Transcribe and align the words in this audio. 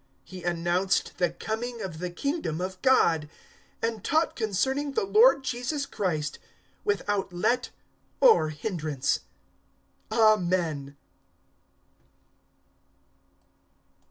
028:031 0.25 0.29
He 0.31 0.43
announced 0.45 1.17
the 1.19 1.29
coming 1.29 1.79
of 1.83 1.99
the 1.99 2.09
Kingdom 2.09 2.59
of 2.59 2.81
God, 2.81 3.29
and 3.83 4.03
taught 4.03 4.35
concerning 4.35 4.93
the 4.93 5.03
Lord 5.05 5.43
Jesus 5.43 5.85
Christ 5.85 6.39
without 6.83 7.31
let 7.31 7.69
or 8.19 8.49
hindrance. 8.49 9.19